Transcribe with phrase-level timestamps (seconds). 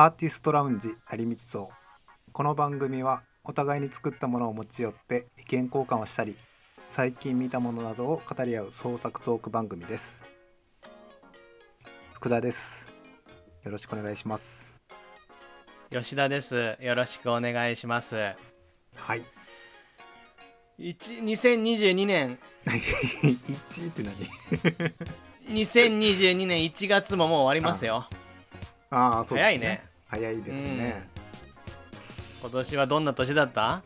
[0.00, 1.70] アーティストラウンジ有道荘
[2.30, 6.36] この番組はお互いに作ったものを持ち寄って意見交換をしたり
[6.86, 10.24] 最近見たものなどを語り合う創作トーク番組です。
[12.12, 12.92] 福田です。
[13.64, 14.78] よろしくお願いします。
[15.90, 16.76] 吉田です。
[16.80, 18.14] よろしくお願いします。
[18.94, 19.22] はい。
[20.78, 22.38] 一2022年。
[22.64, 24.14] 1位って何
[25.56, 28.08] ？2022年1月ももう終わりますよ。
[28.90, 31.08] ああそうです早いね早いですね、
[32.40, 33.82] 今年はどんな年だった？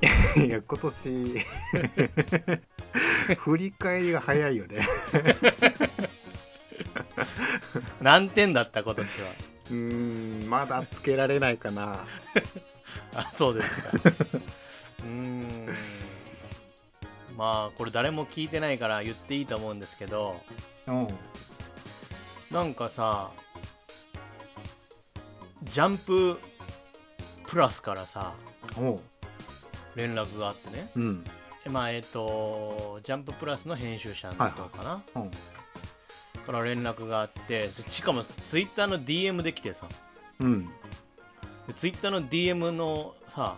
[0.42, 1.34] いや今年。
[3.38, 4.80] 振り返りが早いよね。
[8.00, 9.28] 何点だった今年は？
[9.70, 12.04] うーんまだつけられないかな。
[13.14, 13.90] あそうですか。
[15.00, 15.68] うーん。
[17.36, 20.40] まあこれ誰も聞いてないから言っていいと思うんですけど。
[20.88, 21.08] うん。
[22.50, 23.30] なんかさ
[25.64, 26.38] ジャンプ
[27.46, 28.34] プラスからさ
[29.96, 30.90] 連絡があってね。
[30.96, 31.24] うん。
[31.68, 35.30] まあえっ、とジャンププラスの編集者の人かな、うん。
[36.46, 39.86] から連絡があってしかもツイッターの DM で来てさ。
[40.40, 40.70] うん。
[41.76, 43.56] ツイッターの DM のさ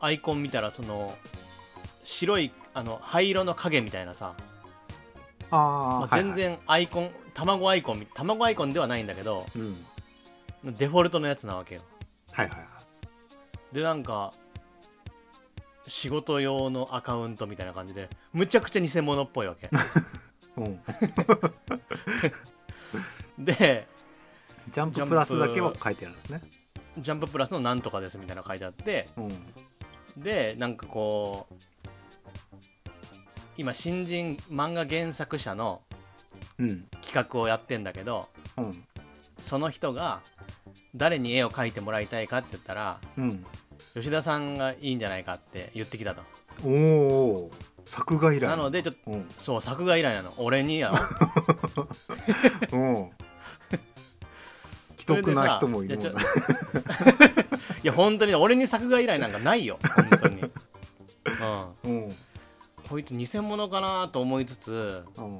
[0.00, 1.14] アイコン見たらその
[2.02, 4.34] 白いあの灰色の影みたいなさ、
[5.50, 6.10] ああ、まあはい。
[6.10, 9.76] はい全然アイコン、卵アイコンみ卵アイコンではないんだけどうん
[10.64, 11.80] デフォルトのやつなわけよ。
[12.32, 13.74] はいはいはい。
[13.74, 14.32] でなんか
[15.88, 19.68] 仕事用のアカウントみたいな感じでむちゃくちゃ偽物っぽいわけ。
[20.56, 20.80] うん。
[23.44, 23.88] で
[24.70, 26.42] ジャンププラスだけは書いてあるんですね。
[26.98, 30.22] ジャンププラスのなんとかですみたいなの書いてあってうん。
[30.22, 31.54] でなんかこう
[33.56, 35.82] 今新人漫画原作者の
[36.58, 36.84] うん。
[37.02, 38.86] 企画をやってんだけどうん。
[39.42, 40.22] その人が
[40.94, 43.44] 誰に絵を描いてもらいたいかって言ったらうん。
[43.94, 46.22] 吉田さんがいいんじゃないかって言ってきたと。
[46.64, 47.50] おお
[47.84, 48.50] 作画依頼。
[48.50, 49.28] なのでちょっとうん。
[49.38, 50.32] そう作画依頼なの。
[50.38, 50.96] 俺にやろ
[52.72, 53.10] うん。
[54.96, 56.06] 既得な人もいるもん。
[56.06, 56.10] い
[57.82, 59.78] や 本当に俺に作画依頼なんかないよ。
[59.82, 60.42] 本当に。
[61.84, 62.02] うん。
[62.04, 62.16] うん。
[62.88, 65.38] こいつ偽物かなと思いつつうん。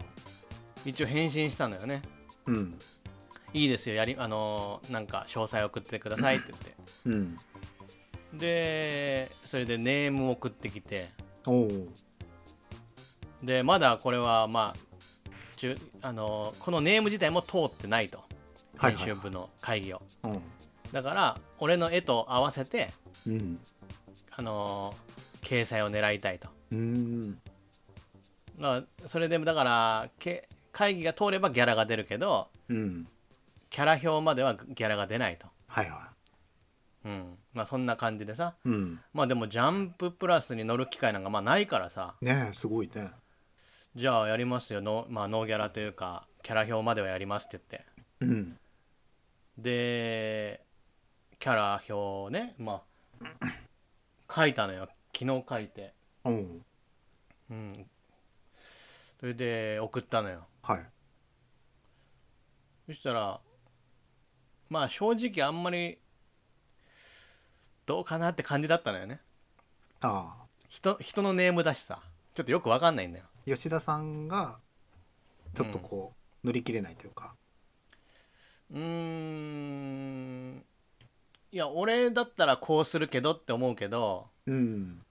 [0.85, 2.03] 一応返信したのよね。
[2.47, 2.79] うん
[3.55, 6.75] いいですよやりあのーなんか詳細送ってくださいって言って。
[8.33, 8.39] うん。
[8.39, 11.09] でそれでネームを送ってきて。
[13.43, 18.19] でまだこれはまあちゅあのーこのネーム自体も通ってないと。
[18.79, 20.43] はいはい編集部の会議を、うん。
[20.93, 22.91] だから俺の絵と合わせて
[23.27, 23.59] うん。
[24.31, 26.49] あのー掲載を狙いたいと。
[26.71, 27.39] うん。
[28.57, 33.07] まあそれでだからけ会議が通ればギャラが出るけどうん
[33.73, 35.47] キャラ表まではギャラが出ないと。
[35.67, 36.13] はいは
[37.07, 37.39] うん。
[37.55, 38.55] まあそんな感じでさ。
[38.67, 39.01] いうん。
[39.15, 42.15] まあでもジャンププラスに乗る機会なんかまあないからさ。
[42.21, 43.11] ねえすごいね。
[43.97, 44.83] じゃあやりますよ。
[44.83, 47.87] ノ,、まあ、ノーギャラというかキャラ表まではやりますって言って。
[48.21, 48.59] うん。
[49.57, 50.61] で
[51.41, 52.55] キャラ表をね。
[52.59, 52.83] ま
[53.23, 53.47] あ
[54.31, 54.87] 書いたのよ。
[55.19, 55.95] 昨日書いて。
[56.25, 56.33] おお
[57.53, 57.87] うん。
[59.19, 60.47] それで送ったのよ。
[60.63, 60.87] はい。
[62.87, 63.41] そしたら
[64.73, 65.99] まあ正直あんまり
[67.85, 69.21] どうかなって感じだったのよね。
[70.01, 70.45] ああ。
[70.71, 72.01] 人人のネームだしさ。
[72.35, 73.27] ちょっとよくわかんないんだよ。
[73.45, 74.59] 吉田さんが
[75.53, 77.35] ちょっとこう乗り切れないというか。
[78.71, 80.65] うーん。
[81.53, 85.03] いや俺だったらこうするけどって思うけどうん。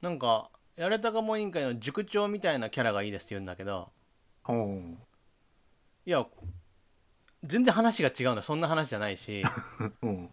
[0.00, 3.90] なんかやれたかも委員会の塾長みたいなキャラがいいですって言うんだけど。
[4.46, 4.80] おお
[6.06, 6.24] いや
[7.44, 9.42] 全然話が違うのそんな話じゃないし。
[10.02, 10.30] うん。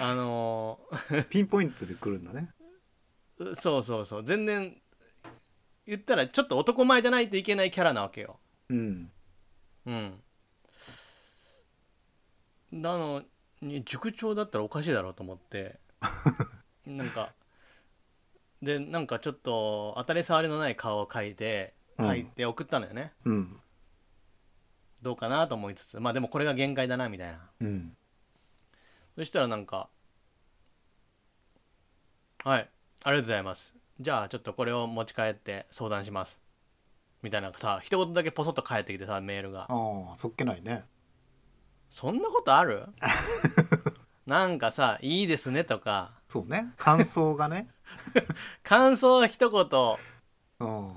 [0.00, 0.78] あの
[1.30, 2.50] ピンポイントで来るんだね。
[3.38, 4.24] ーそうそうそう。
[4.24, 4.76] 全然
[5.86, 8.38] 言ったらちょっと男前じゃないといけないキャラなわけよ。
[8.68, 9.10] うん。
[9.86, 10.22] うん。
[12.72, 13.22] なの
[13.60, 15.78] に塾長だったらおかしいだろうと思って。
[16.86, 17.32] なんか
[18.60, 22.08] でなんかちょっと当たり障りのない顔を描いてうん。
[22.08, 23.61] 描いて送ったのよね、うん
[25.02, 27.50] どうかなと思いつつまあでもこれが限界だなみたいな。
[27.60, 27.96] うん。
[29.16, 29.88] そしたらなんか
[32.44, 32.68] はい
[33.04, 33.74] ありがとうございます。
[34.00, 36.40] じゃあちょっとこれを持ち帰って相談します。
[37.22, 39.66] みたいなさ一言だけポソッと返ってきてさメールが。
[39.68, 40.84] ああそっけないね。
[41.90, 42.86] そんなことある？
[44.26, 46.12] なんかさ「いいですね」とか。
[46.28, 46.72] そうね。
[46.78, 47.68] 感想がね。
[48.62, 49.96] 感想一言。
[50.60, 50.96] うん。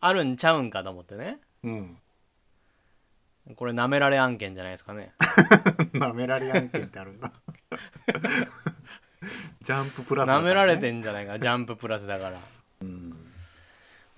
[0.00, 1.40] あるんちゃうんかと思ってね。
[1.64, 1.98] うん
[3.56, 5.12] これなめられ案件じゃないですかね。
[5.94, 7.32] なめられ案件ってあるんだ。
[9.60, 10.48] ジャンププラスだなね。
[10.48, 11.38] められてんじゃないか。
[11.38, 12.38] ジャンププラスだから。
[12.82, 13.14] うん。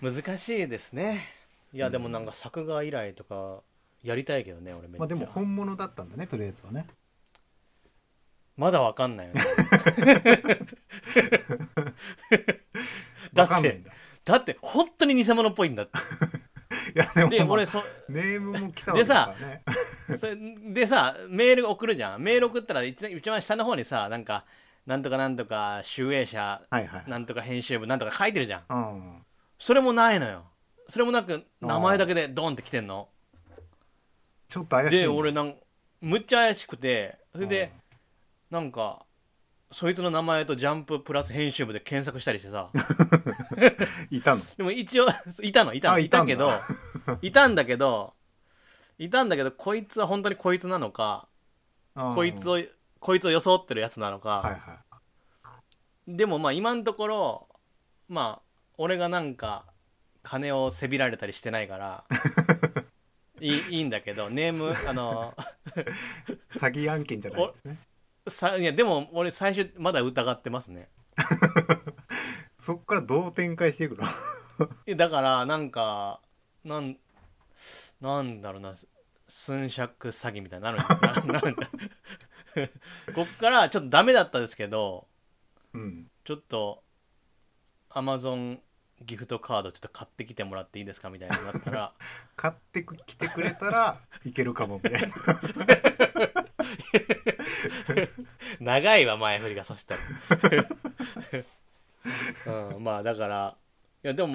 [0.03, 1.21] 難しいですね。
[1.73, 3.61] いやでもなんか作画依頼とか
[4.03, 6.87] やりたいけどね俺めっちゃ、まあでも本物だったんだねとりあえずはね。
[8.57, 9.41] まだわかんないよね。
[13.33, 13.45] だ。
[13.45, 13.93] ってだ
[14.25, 15.99] だって本当に偽物っぽいんだって。
[15.99, 16.01] い
[16.95, 20.73] やでも、まあで俺そネームも来たわけだからね。
[20.73, 22.23] でさ メール送るじゃん。
[22.23, 24.45] メール送ったら一一番下の方にさなんか
[24.87, 28.65] なんとかなんとか集英社はいはいなんとか編集部なんとか書いてるじゃん。
[28.69, 29.27] うん。
[29.59, 30.45] それもないのよ。
[30.89, 33.09] それもなく名前だけでドンって来てんの。
[34.49, 35.55] ちょっと怪しいねで俺なん
[36.01, 37.73] むっちゃ怪しくてそれで
[38.51, 39.07] なんか
[39.73, 42.71] そいつの名前とジャンププラス編集部で検索したりしてさ。
[44.11, 44.43] いたの？
[44.57, 45.07] でも一応
[45.43, 45.99] いたのいたの。
[45.99, 46.27] いたんだ。
[46.27, 46.51] たけど
[47.23, 48.15] いたんだけど
[48.99, 51.29] いたんだけどこいつは本当にこいつなのか
[51.95, 52.61] うんこいつを
[52.99, 54.79] こいつを装ってるやつなのか、はいは
[56.09, 56.17] い。
[56.17, 57.49] でもまあ今のところ
[58.09, 58.43] まあ
[58.77, 59.65] 俺がなんか
[60.23, 62.05] 金をせびられたりしてないから
[63.41, 65.33] いいいいんだけどネームあの
[66.51, 67.79] 詐欺案件じゃないんですね
[68.31, 70.89] さいやでも俺最初まだ疑ってますね。
[72.59, 74.05] そっからどう展開していくの？
[74.87, 76.21] いやだからなんか
[76.65, 76.97] なん
[78.01, 78.75] なんだろうな
[79.29, 80.79] 寸借詐欺みたいになる。
[81.27, 85.07] んなこっからちょっとダメだったですけど
[85.73, 86.11] うん。
[86.25, 86.83] ちょっと
[87.91, 88.61] アマゾン
[89.03, 91.93] ギフトカードちょっと買ってきてもらっていいですかみたいになったら。
[92.37, 95.09] 買ってきてくれたらいけるかもみたいな
[98.61, 100.01] 長いわ前振りがそしたら、
[102.75, 103.57] うん、まあだから
[104.03, 104.29] いやでも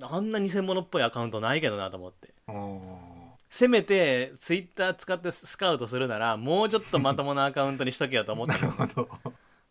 [0.00, 2.34] まああんな偽物っぽいアカウントないけどなと思って。
[2.48, 9.08] うんせめてツイッター使ってスカウトするならもうちょっとまともなアカウントにしとけよと思ったなるほど、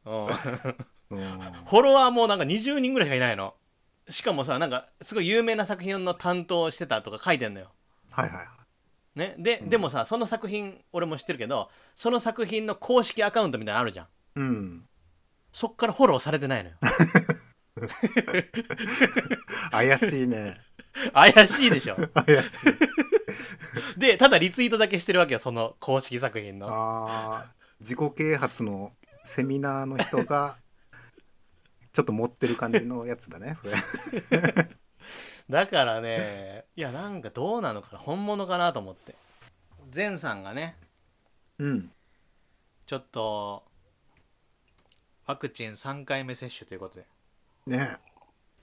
[0.05, 3.53] フォロワーもなんか20人ぐらいしかいないの。
[4.09, 7.71] しかもさなんかすごい有名な作品の担当してたとか書いてんのよ。
[8.11, 8.47] はいはいはい
[9.15, 14.07] ね、ででもさその作品俺も知ってるけどその作品の公式アカウントみたいなのあるじゃん。
[14.35, 14.85] うん。
[15.53, 16.75] そっからフォローされてないのよ。
[19.71, 20.57] 怪しいね。
[21.13, 21.95] 怪しいでしょ。
[22.13, 23.99] 怪しい。
[23.99, 26.67] でただリツイートだけしてるわけよその公式作品の。
[26.69, 30.55] あー自己啓発のセミナーの人が
[31.93, 33.73] ちょっと持ってる感じのやつだねそれ
[35.49, 39.15] だからねいやなんかどうなのかな本物かなと思って。
[39.93, 40.75] 前さんがね
[41.59, 41.91] うん。
[42.87, 43.63] ちょっと
[45.27, 47.05] ワクチン3回目接種ということで。
[47.67, 47.97] ね。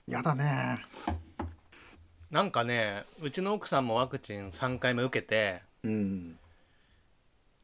[0.07, 0.85] やだね。
[2.29, 6.37] なんかねうちの奥さんもワクチン3回目受けてうん。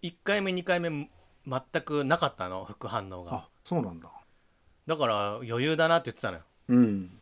[0.02, 1.10] 1回目2回目
[1.46, 3.36] 全くなかったの副反応が。
[3.36, 4.10] あそうなんだ。
[4.88, 6.44] だから余裕だなって言ってたのよ。
[6.70, 7.19] うん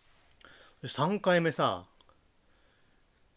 [0.87, 1.85] 3回目さ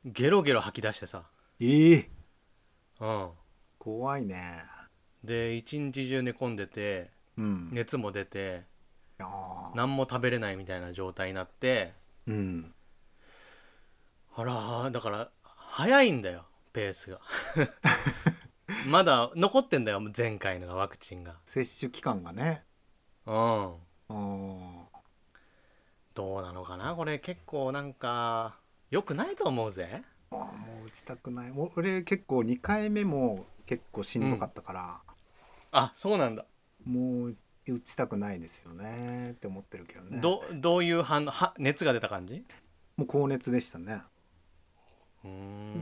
[0.05, 1.25] ゲロゲロ吐き出してさ。
[1.61, 2.11] ええ。
[3.01, 3.31] うん。
[3.79, 4.63] 怖いね。
[5.25, 7.69] で一日中寝込んでてうん。
[7.73, 8.63] 熱も出て
[9.75, 11.93] 何も食べれないみたいな状態になって
[12.27, 12.73] うん。
[14.37, 17.21] あらだから早いんだよペースが。
[18.89, 21.37] まだ残ってんだよ前回のがワクチンが。
[21.45, 22.65] 接種期間がね。
[23.27, 23.75] うん。
[24.09, 24.90] うん
[26.21, 26.95] どうなのかな？
[26.95, 28.59] これ結構なんか
[28.91, 30.03] 良くないと思うぜ。
[30.31, 30.51] も
[30.83, 31.51] う打ちたくない。
[31.51, 35.01] もう俺結構2回目も結構しんどかったから、
[35.73, 36.45] あそうなんだ、
[36.85, 37.35] もう
[37.67, 40.21] 打ちたくないですよねって思ってるけどね。
[40.21, 42.45] どどういう反応は熱が出た感じ？
[42.99, 44.03] もう高熱でしたね。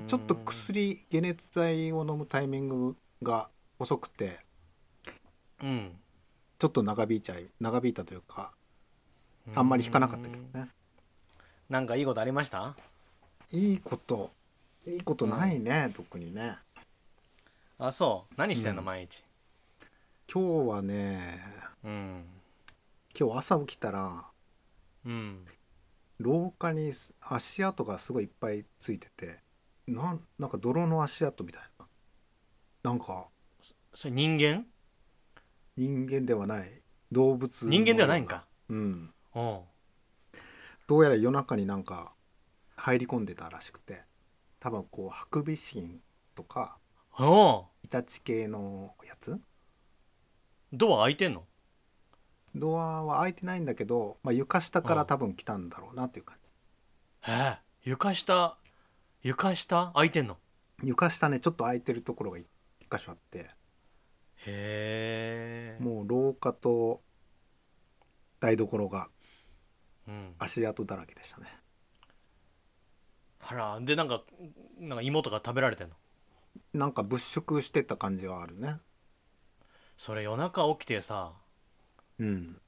[0.06, 4.38] ちょっと薬解熱剤を飲むタイミングが遅くて
[5.60, 5.98] うん。
[6.60, 8.52] ちょっと長引いちゃい長引いたというか
[9.54, 10.68] あんまり引かなかったけどね。
[11.68, 12.76] なんかいいことありました？
[13.52, 14.30] いいこと
[14.86, 16.56] いいことないね、特にね。
[17.78, 18.34] あそう？
[18.36, 18.86] 何してんの、うん。
[18.86, 19.24] 毎日？
[20.32, 21.40] 今日はね
[21.84, 22.24] うん。
[23.18, 24.24] 今日朝起きたら
[25.04, 25.44] うん。
[26.18, 29.38] 廊下に足跡がすごいいっぱいついてて
[29.86, 31.86] なんなんか泥の足跡みたいな。
[32.84, 33.28] なんか
[33.94, 34.64] それ人間？
[35.76, 36.82] 人間ではない。
[37.10, 38.44] 動物の人間ではないんか。
[38.68, 39.60] うんうん。
[40.88, 42.14] どうやら夜中になんか
[42.76, 44.02] 入り込んでたらしくて
[44.58, 46.00] 多分こうハクビシン
[46.34, 46.78] とか
[47.18, 49.38] おうイタチ系のやつ？
[50.72, 51.44] ドア開いてんの？
[52.54, 56.52] ドアは開いてないんだけど、まあ、床下から多分来たんだろうなっていう感じ。
[57.30, 58.56] へえ床下
[59.22, 59.92] 床下？
[59.94, 60.38] 開いてんの？
[60.82, 62.46] 床下ねちょっと空いてるところが一
[62.90, 63.50] 箇所あって。
[64.46, 65.82] へえ。
[65.82, 67.02] もう廊下と
[68.40, 69.10] 台所がうん、
[70.38, 71.46] 足跡だらけでしたね。
[73.40, 74.22] あらでなんか
[74.78, 75.94] なんか芋とか食べられてんの？
[76.74, 78.78] なんか物色してた感じはあるね。
[79.96, 81.32] それ夜中起きてさ
[82.18, 82.60] うん。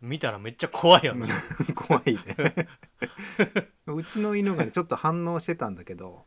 [0.00, 1.26] 見たらめっちゃ怖いよね。
[1.74, 2.68] 怖いね。
[3.86, 6.26] うちの犬がねちょっと反応してたんだけど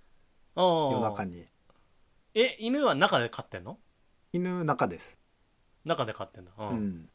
[0.55, 1.47] 夜夜中に。
[2.35, 3.79] え犬は中で飼ってんの？
[4.31, 5.17] 犬中です。
[5.85, 6.51] 中で飼ってんだ。
[6.57, 7.09] う、うんん。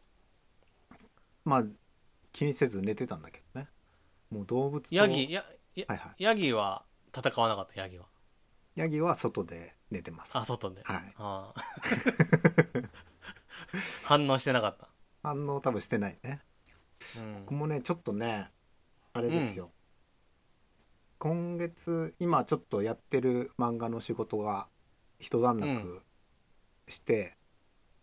[1.44, 1.64] まあ
[2.38, 3.66] 気にせず寝てたんだけどね。
[4.30, 6.22] もう動物とヤギややはいはい。
[6.22, 8.06] ヤギは戦わなかったヤギは。
[8.76, 10.38] ヤギは外で寝てます。
[10.38, 11.14] あ外で、はい。
[11.16, 12.88] あー。
[14.06, 14.88] 反応してなかった。
[15.24, 16.40] 反応多分してないね。
[17.18, 17.34] うん。
[17.40, 18.52] 僕もねちょっとね
[19.14, 19.72] あれですよ、
[21.18, 24.68] 今月今ちょっとやってる漫画の仕事が
[25.18, 26.02] 一段落
[26.86, 27.36] して、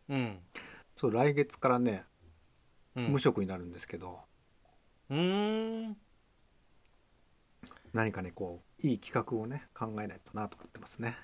[0.10, 0.40] うん。
[0.98, 2.15] そう来月からね、うん
[2.96, 4.22] 無職になるんですけど。
[5.10, 5.98] うーん。
[7.94, 11.18] 何かねこういい企画をね考えないとなと思ってますね。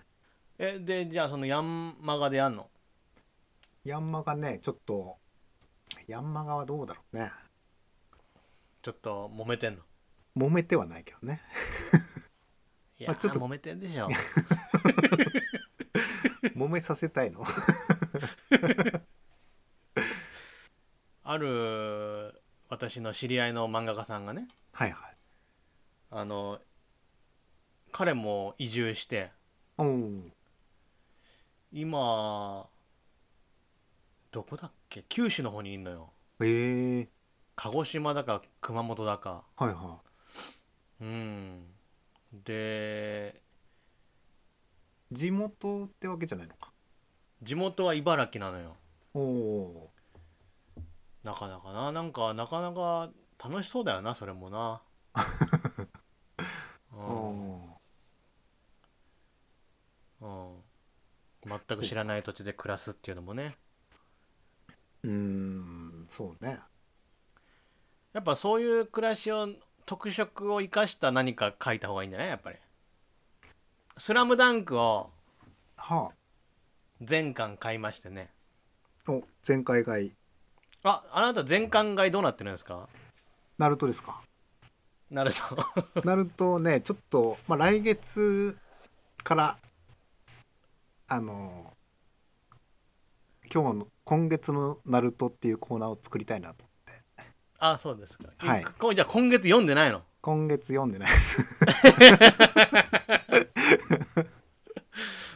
[0.58, 2.70] えでじゃあそのヤンマガでやんの？
[3.84, 5.18] ヤンマがねちょっと
[6.08, 7.32] ヤンマガはどうだろうね。
[8.82, 9.84] ちょっと揉めてんの？
[10.38, 11.42] 揉めてはないけどね。
[13.00, 14.08] いやまあちょっと揉めてんでしょ。
[16.56, 17.44] 揉めさせたいの
[21.32, 24.50] ある私の知り合いの漫画家さんがね。
[24.74, 25.18] はいはい。
[26.10, 26.60] あの
[27.94, 29.32] 彼も移住して。
[29.78, 30.30] おー。
[31.72, 32.68] 今
[34.32, 35.06] どこだっけ？
[35.08, 36.12] 九州の方にいんのよ。
[36.42, 37.10] ええ
[37.56, 39.44] 鹿児島だか熊本だか。
[39.56, 40.02] はいは
[41.00, 41.64] うん。
[42.34, 43.42] で
[45.12, 46.72] い地元ってわけじゃないのか。
[47.42, 48.76] 地元は茨城なのよ。
[49.14, 49.92] おお
[51.24, 51.92] なかなかな。
[51.92, 53.12] なんかなかなか
[53.44, 55.88] 楽しそうだよなそれもな、ー
[56.92, 57.02] うん。
[57.02, 57.82] お
[60.22, 60.64] うん、
[61.68, 63.58] 全く知らない土地で暮らすっていうのもね。
[65.04, 66.60] ーうーんそうね。
[68.14, 69.50] やっぱそういう暮らしを
[69.86, 72.58] 特色を生かした何か書いた方がいいんじゃないやっぱり
[73.98, 75.12] 「スラムダンクを
[75.78, 76.14] は
[77.02, 78.34] 全巻買いましてね。
[79.06, 80.16] あお前回買い
[80.84, 82.88] ああなた全巻買いどうなってるんですか？
[83.58, 84.22] ナルトですか。
[85.10, 85.42] なると
[86.04, 88.58] ナルトねちょっと、まあ、来月
[89.24, 89.58] から
[91.10, 91.74] あの
[93.54, 96.64] 今日の今月のナルトっていうコーナーを作りたいなと
[97.60, 98.64] あそうですか、はい。
[98.64, 100.02] こじゃあ今月読んでないの？
[100.22, 101.66] 今月読んでないです。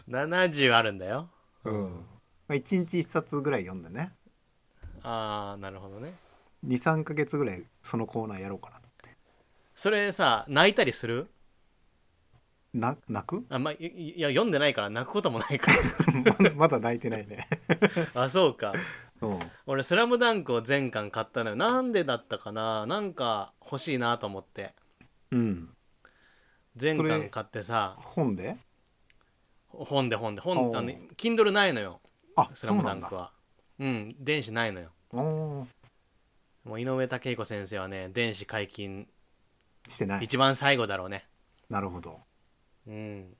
[0.08, 1.30] 70あるんだよ。
[1.66, 1.84] うん、
[2.48, 4.14] まあ、1日1冊ぐらい読んでね
[5.06, 6.14] ああなるほどね。
[6.68, 8.86] 23ヶ月ぐらいそのコーナーやろうかなと
[9.76, 11.30] それさ泣いたりする？
[12.74, 13.46] な泣く？
[13.50, 15.70] あまあいいや読んでないから泣くこともないか
[16.40, 17.46] まだ まだ泣いてないね。
[18.14, 18.74] ら あそうか。
[19.22, 19.40] うん。
[19.66, 21.56] 俺「スラムダンクを全巻買ったのよ。
[21.58, 22.86] なんでだったかな？
[22.86, 24.74] なんか欲しいなと思って。
[25.32, 25.76] うん。
[26.78, 27.96] 全巻買ってさ。
[27.98, 28.58] 本で？
[29.70, 30.42] 本で本で。
[30.42, 32.00] お本あの Kindle ないのよ。
[32.38, 32.94] あ「スラそうなんだ。
[32.96, 33.32] ムダンクは。
[33.80, 34.92] うん電子ないのよ
[35.24, 35.68] も
[36.76, 39.08] う井上武彦先生はね電子解禁
[39.88, 40.26] してない。
[40.26, 41.28] 一番最後だろうね。
[41.70, 42.20] なるほど。
[42.88, 43.36] うん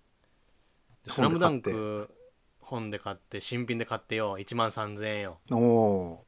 [1.06, 1.70] 「ス本で買って。
[1.70, 2.14] ラムダンク
[2.60, 4.38] 本で買って新品で買ってよ。
[4.38, 5.38] 1万3000円よ。
[5.52, 6.26] おお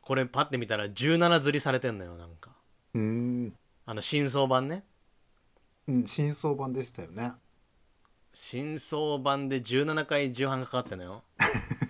[0.00, 2.50] これパッて見たら17釣りされてんのよなんか。
[2.94, 3.02] ーうー
[3.48, 3.56] ん。
[3.86, 4.84] あの新装版ね。
[5.86, 7.32] うん新装版でしたよね。
[8.34, 11.24] 新装版で17回重版がかかってんのよ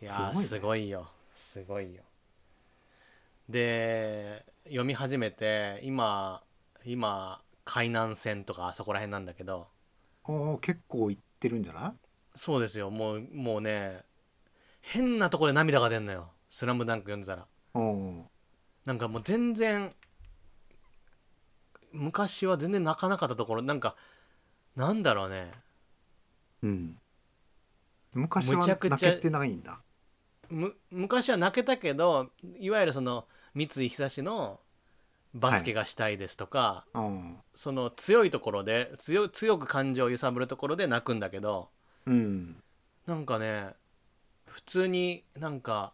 [0.00, 1.08] いやーすごいよ。
[1.34, 2.02] すごいよ。
[3.48, 6.42] で読み始めて今
[6.84, 9.68] 今海南線とかあそこら辺なんだけど。
[10.24, 11.92] おお結構いってるんじゃない？
[12.36, 12.90] そうですよ。
[12.90, 14.02] もうもうね
[14.80, 17.46] 変なとこで涙が出んのよ「スラムダンク読んでたら。
[18.84, 19.90] なんかもう全然
[21.92, 23.62] 昔は全然泣かなかったところ。
[23.62, 23.96] なんか
[24.76, 25.50] なんだろうね。
[26.62, 26.98] うん。
[28.14, 29.72] 昔は泣けてないんだ。
[29.72, 29.78] む
[30.90, 34.60] 昔は泣けたけどいわゆるその三井久志の
[35.34, 41.68] バスケがしたいですとか、うんその強いところで強強く感情を揺さぶるところで泣くんだけど
[42.06, 42.56] うん。
[43.06, 43.74] なんかね
[44.46, 45.92] 普通になんか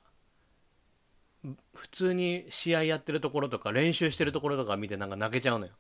[1.42, 5.72] ふ普通に試合やってるところとか練習してるところとか見てなんか泣けちゃうのよ。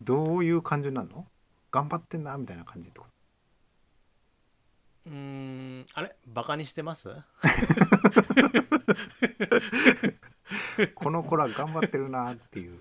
[0.00, 1.26] どういう感じになるの？
[1.70, 3.06] 頑張ってんなみたいな感じってこ
[5.06, 6.14] うーんあれ？
[6.26, 7.04] バカにしてます？
[7.08, 7.14] と
[10.94, 12.78] この子ら頑張ってるなっていう。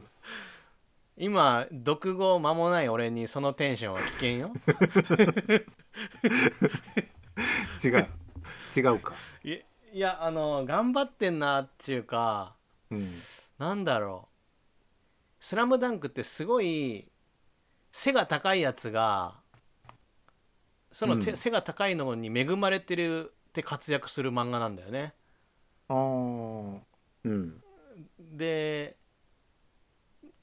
[1.18, 4.52] 今読後間もない俺にそのテンションは危険よ。
[7.84, 8.08] 違う。
[8.76, 9.14] 違うか。
[9.44, 9.60] い
[9.94, 12.56] いやあの頑張ってんなっていうか
[12.90, 13.12] うん。
[13.58, 14.36] なんだろう
[15.44, 17.12] 「スラムダンクってすごい
[17.92, 19.41] 背が高いやつが
[20.92, 21.38] その、てうん。
[21.38, 25.14] 背が高いのに恵まれてるって活躍する漫画なんだよね。
[25.88, 26.80] あー。
[27.26, 27.64] うん。
[28.20, 28.98] で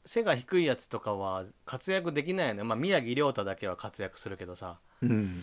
[0.05, 2.65] 背が低いやつとかは活躍できないよね。
[2.65, 4.79] まあ宮城亮太だけは活躍するけどさ。
[5.03, 5.43] うん。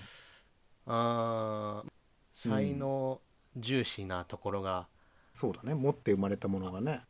[0.88, 1.92] あー
[2.34, 3.22] 才能
[3.56, 4.88] 重視なところが
[5.34, 5.74] そうだね。
[5.74, 7.02] 持って生まれたものがね。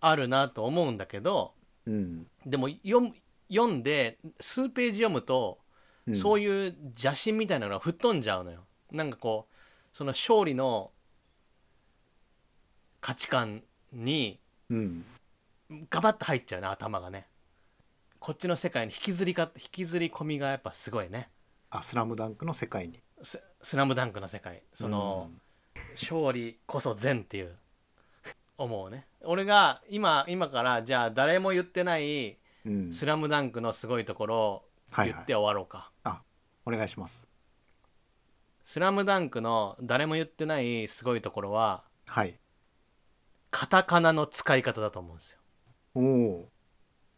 [0.00, 1.54] あるなと思うんだけど
[1.88, 5.58] うん、でも読んで数ページ読むと
[6.08, 8.60] うん、そういいう邪心みたいなのが吹っ飛んじゃうのよ。
[8.92, 10.90] なんかこうその勝利の
[13.00, 13.62] 価値観
[13.92, 15.04] にうん
[15.90, 17.26] ガバッと入っちゃうね頭がね。
[18.18, 21.30] こっちの世界に引きずりか引きずり込みがやっぱすごいね。
[21.70, 25.30] あスラムダンクの世界にススラムダンクの世界その、
[25.94, 27.56] 勝利こそ善っていう
[28.56, 29.06] 思うね。
[29.22, 32.38] 俺が今今からじゃあ誰も言ってない
[32.92, 35.90] スラムダンクのすごいところを言って終わろうか。
[36.66, 37.26] お願いします
[38.62, 42.38] スラムダンクの誰も言ってないすごいところははい
[43.50, 45.38] カタカナの使い方だと思うんですよ。
[45.94, 46.48] おお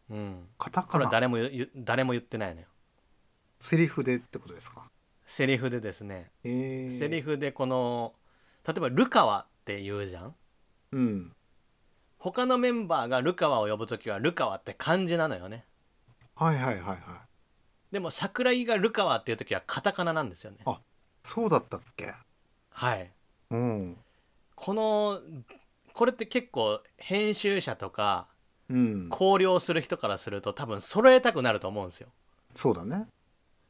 [0.09, 0.47] うん。
[0.57, 1.37] カタカナ誰も
[1.75, 2.67] 誰も言ってないのよ。
[3.59, 4.89] セリフでってことですか？
[5.25, 8.13] セリフでですね、えー、セリフでこの
[8.65, 10.35] 例えばルカワって言うじゃん。
[10.93, 11.33] うん
[12.17, 15.65] 他のメンバーがルカワを呼ぶときはルカワって漢字なのよね。
[16.35, 16.97] はいはいはいはい
[17.91, 20.59] でも桜井がルカワっていうときはカタカナなんですよね。
[20.65, 20.79] あ
[21.23, 22.13] そうだったっけ？
[22.69, 23.11] はい。
[23.49, 23.97] うん
[24.55, 25.19] この
[25.93, 28.27] これって結構編集者とか
[28.69, 32.07] うん考慮する人からすると多分揃えたくなると思うんですよ。
[32.55, 33.07] そうだね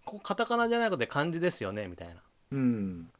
[0.05, 2.21] ここカタカナじゃなくて漢字ですよねみたいな。
[2.51, 3.11] うん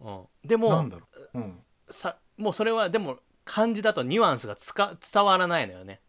[0.00, 1.58] うん、でもなんだろううん
[1.90, 6.00] さもうそれはでも漢字だとニュアンスがつか伝わらないのよね。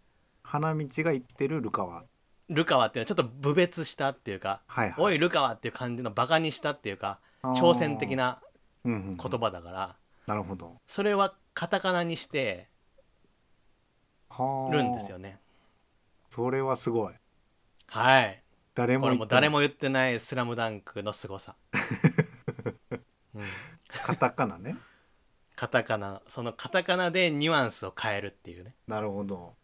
[0.43, 2.03] 花道が言ってるルカワ
[2.49, 8.41] ルカワっていうのはちょっと侮蔑したっていうかはいはい「おいルカワ」っていう感じのバカにしたっていうか挑戦的な
[8.85, 9.17] うんうんうん。
[9.17, 9.95] 言葉だから
[10.27, 10.77] なるほど。
[10.87, 12.69] それはカタカナにして
[14.29, 14.73] はあ。
[14.73, 15.39] るんですよね。
[16.29, 17.13] それはすごい。
[17.87, 18.41] はい。
[18.73, 21.55] 誰もこれも誰もも言ってない「スラムダンクの凄さ。
[23.35, 23.43] うん、
[23.87, 24.77] カタカナね。
[25.55, 26.21] カタカナ。
[26.27, 28.75] そのカタカナでニュアンスを変えるっていうね。
[28.87, 29.55] なるほど。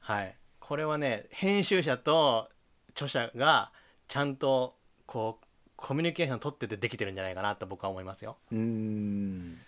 [0.00, 0.36] はい、
[0.66, 2.48] これはね編集者と
[2.90, 3.70] 著者が
[4.08, 4.74] ちゃんと
[5.06, 8.36] こうコミュニケーション取っててできてるんじゃないかなと僕は思いますよ。
[8.50, 9.58] うーん。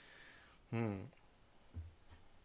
[0.73, 1.09] うん、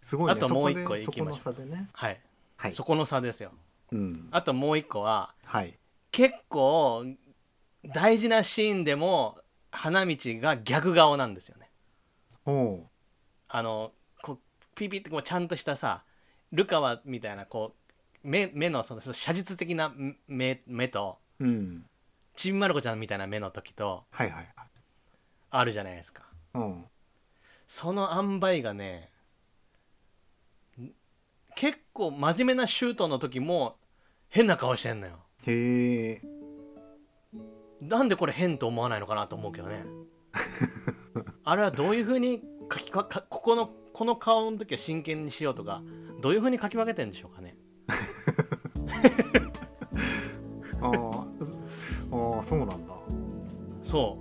[0.02, 0.34] すごいね。
[0.34, 1.40] あともう一個そこで行きましょう。
[1.40, 1.90] そこの差でね。
[1.94, 2.22] はい、
[2.58, 2.74] はい。
[2.74, 3.52] そこの差ですよ。
[3.92, 4.28] うん。
[4.30, 5.74] あともう一個ははい。
[6.12, 7.06] 結構
[7.84, 9.40] 大事なシーンでも
[9.72, 11.72] 花道が逆顔なんですよね。
[12.46, 12.88] おう。
[13.50, 14.40] あのこう
[14.76, 16.04] ピピってこうちゃんとしたさ
[16.52, 17.83] ルカワみたいなこう
[18.24, 19.94] 目目のその写実的な
[20.28, 21.86] 目目とうん。
[22.36, 24.68] ちびまる子ちゃんみたいな目の時とはいはいはい。
[25.52, 26.24] あるじゃないですか。
[26.56, 26.86] うん。
[27.68, 29.12] その塩梅がね
[30.80, 30.90] ん
[31.56, 33.78] 結構真面目なシュートの時も
[34.30, 35.20] 変な顔してんのよ。
[35.46, 36.22] へえ。
[37.82, 39.86] なんでこれ変と思わないのかなと思うけどね。
[41.44, 45.84] あれはどういう風に書きかかここのこの顔の時は真剣にしようとか
[46.22, 47.56] どういう風に書き分けてんでしょうかね
[50.82, 51.22] あー
[52.12, 52.76] あーそうなんだ。
[53.84, 54.18] そ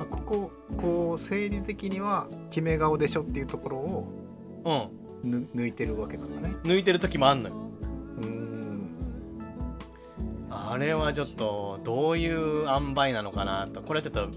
[0.00, 4.12] あこここう生理的には決め顔でしょっていうところを
[4.64, 4.72] うう
[5.28, 5.30] ん。
[5.30, 6.54] ぬ抜いてるわけなんだね。
[6.64, 7.54] 抜いてる時もあんのよ。
[8.22, 8.88] うーん。
[10.50, 14.28] あれはちょっとどういう塩梅なのかなとこれはちょっと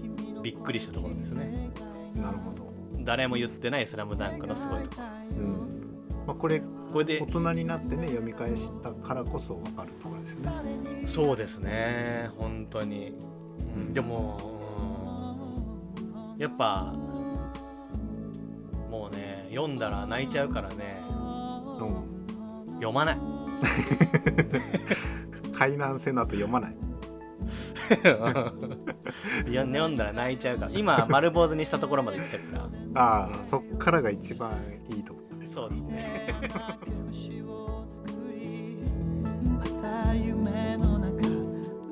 [0.42, 1.70] びっくりしたところですね。
[2.14, 2.70] なるほど。
[3.00, 5.02] 誰も言ってない「スラムダンクのすごいとこ。
[5.38, 5.52] うん。
[6.26, 7.20] まあこれろこれで。
[7.20, 10.52] 大人になってね読み返したからこそ分かるところですよね。
[11.06, 12.30] そうですね。
[12.38, 13.12] 本当に、
[13.74, 13.82] うん。
[13.82, 14.36] うんでも、
[16.36, 16.40] うん。
[16.40, 16.94] やっぱ
[18.88, 21.02] もうね読んだら泣いちゃうからね。
[21.08, 22.76] うん。
[22.76, 23.18] 読まない。
[25.52, 26.76] 海南線の後読まない。
[29.50, 30.70] いや読んだら泣いちゃうから。
[30.72, 34.52] 今丸坊主にしたところまで行ってるかああそっからが一番
[34.94, 35.23] いいとこ
[35.54, 36.32] そうですね。
[40.14, 41.28] 夢の中。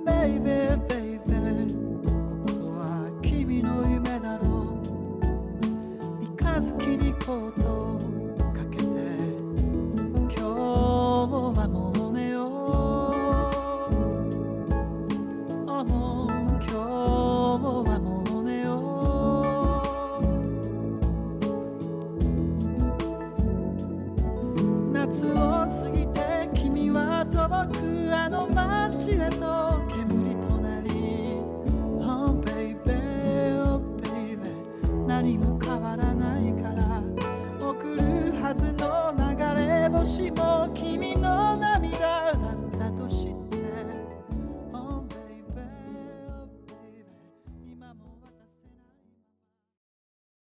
[0.04, 1.72] ベイベーベイベー
[2.04, 2.10] こ
[2.48, 2.82] こは
[3.22, 4.80] 君の夢だろう。
[6.40, 7.81] 三日月に行こうと。